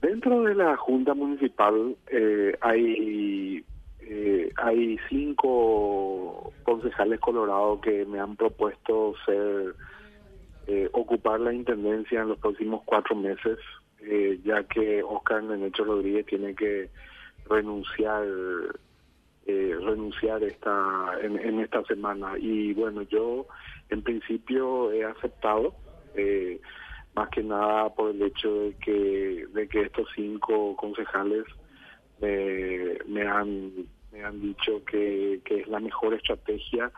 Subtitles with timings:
[0.00, 3.64] Dentro de la Junta Municipal eh, hay,
[4.00, 9.74] eh, hay cinco concejales colorados que me han propuesto ser
[10.68, 13.58] eh, ocupar la intendencia en los próximos cuatro meses,
[14.44, 16.88] ya que Oscar Nenecho Rodríguez tiene que
[17.50, 18.24] renunciar
[19.46, 22.34] renunciar esta en, esta semana.
[22.38, 23.46] Y bueno yo
[23.90, 25.74] en principio he aceptado
[26.14, 26.60] eh,
[27.18, 31.44] más que nada por el hecho de que de que estos cinco concejales
[32.20, 33.72] me han
[34.12, 36.90] me han dicho que, que es la mejor estrategia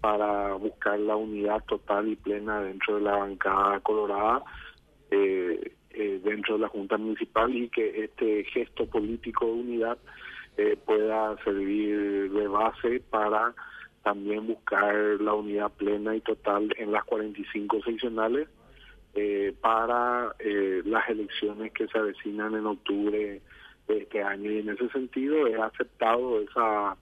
[0.00, 4.42] para buscar la unidad total y plena dentro de la bancada colorada
[5.10, 9.98] eh, eh, dentro de la Junta Municipal y que este gesto político de unidad
[10.56, 13.54] eh, pueda servir de base para
[14.02, 18.48] también buscar la unidad plena y total en las 45 seccionales
[19.18, 23.40] eh, para eh, las elecciones que se avecinan en octubre
[23.88, 24.50] de este año.
[24.52, 26.98] Y en ese sentido he aceptado esa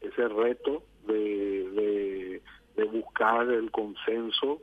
[0.00, 2.40] ese reto de,
[2.76, 4.62] de, buscar el consenso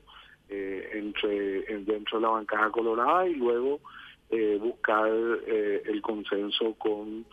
[0.50, 3.80] eh, entre dentro de la bancada colorada y luego
[4.60, 7.26] buscar el consenso con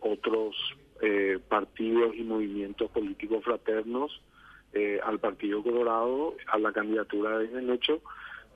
[0.00, 0.54] otros
[1.48, 4.22] partidos y movimientos políticos fraternos
[5.02, 8.00] al Partido Colorado, a la candidatura de hecho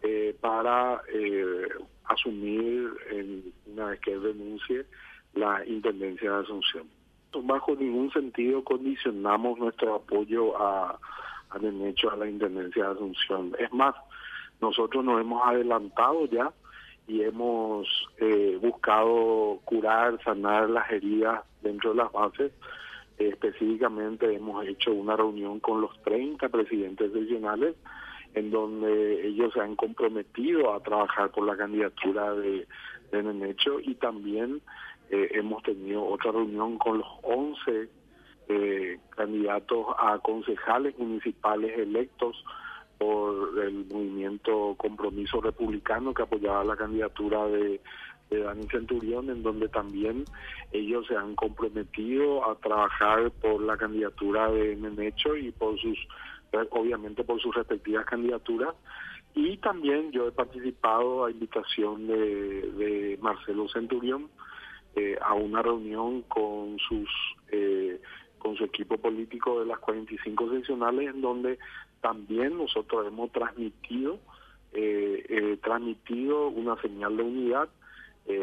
[0.02, 1.68] eh, para eh,
[2.04, 4.86] asumir, en, una vez que renuncie,
[5.34, 6.88] la Intendencia de Asunción.
[7.42, 10.98] Bajo ningún sentido condicionamos nuestro apoyo a,
[11.50, 13.54] a a la Intendencia de Asunción.
[13.58, 13.94] Es más,
[14.60, 16.52] nosotros nos hemos adelantado ya
[17.06, 17.86] y hemos
[18.18, 22.52] eh, buscado curar, sanar las heridas dentro de las bases.
[23.18, 27.76] específicamente hemos hecho una reunión con los 30 presidentes regionales
[28.36, 32.68] en donde ellos se han comprometido a trabajar por la candidatura de,
[33.10, 34.60] de Nenecho y también
[35.10, 37.88] eh, hemos tenido otra reunión con los 11
[38.48, 42.44] eh, candidatos a concejales municipales electos
[42.98, 47.80] por el movimiento Compromiso Republicano que apoyaba la candidatura de,
[48.28, 50.24] de Dani Centurión, en donde también
[50.72, 55.98] ellos se han comprometido a trabajar por la candidatura de Nenecho y por sus
[56.70, 58.74] obviamente por sus respectivas candidaturas.
[59.34, 64.28] Y también yo he participado a invitación de, Marcelo Centurión
[64.94, 67.08] eh, a una reunión con sus
[67.50, 68.00] eh,
[68.38, 71.58] con su equipo político de las 45 seccionales en donde
[72.00, 74.20] también nosotros hemos transmitido
[74.72, 77.68] eh, transmitido una señal de unidad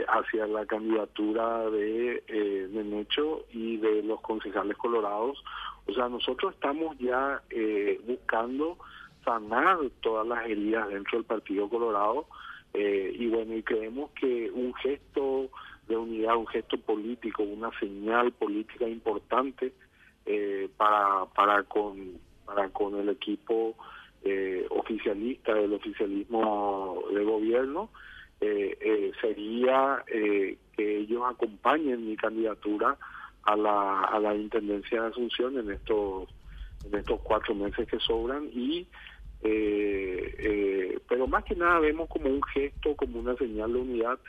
[0.08, 5.44] hacia la candidatura de Nenecho y de los concejales colorados.
[5.86, 8.78] O sea, nosotros estamos ya eh, buscando
[9.24, 12.26] sanar todas las heridas dentro del Partido Colorado
[12.74, 15.50] eh, y bueno, y creemos que un gesto
[15.88, 19.74] de unidad, un gesto político, una señal política importante
[20.26, 23.76] eh, para, para, con, para con el equipo
[24.70, 27.90] oficialista del oficialismo de gobierno
[29.20, 32.98] sería que ellos acompañen mi candidatura
[33.44, 36.30] a la, a la Intendencia de Asunción en estos,
[36.86, 38.88] en estos cuatro meses que sobran y
[39.44, 44.20] eh, eh, pero más que nada vemos como un gesto, como una señal de unidad,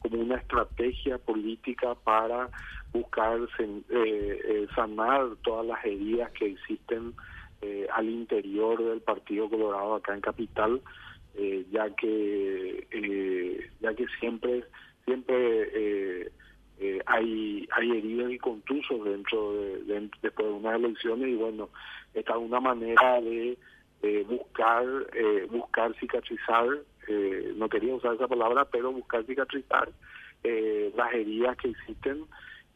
[0.00, 2.50] como una estrategia política para
[2.92, 7.14] buscar eh, sanar todas las heridas que existen
[7.94, 10.82] al interior del Partido Colorado acá en Capital,
[11.70, 14.64] ya que ya que siempre
[15.06, 16.30] siempre
[16.80, 21.68] eh, hay hay heridas y contusos dentro de, después de unas elecciones y bueno
[22.14, 23.56] esta es una manera de
[24.28, 26.66] buscar eh, buscar cicatrizar
[27.08, 29.88] eh, no quería usar esa palabra pero buscar cicatrizar
[30.42, 32.26] las heridas que existen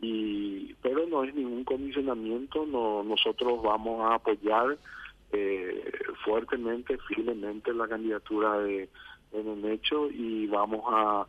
[0.01, 4.79] y pero no es ningún condicionamiento no nosotros vamos a apoyar
[6.25, 8.89] fuertemente firmemente la candidatura de,
[9.33, 11.27] de hecho y vamos a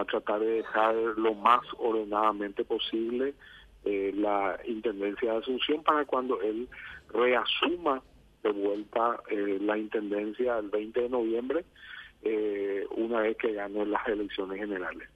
[0.00, 3.34] a tratar de dejar lo más ordenadamente posible
[3.84, 6.68] eh, la Intendencia de Asunción para cuando él
[7.12, 8.02] reasuma
[8.42, 11.64] de vuelta eh, la Intendencia el 20 de noviembre,
[12.22, 15.08] eh, una vez que gane las elecciones generales.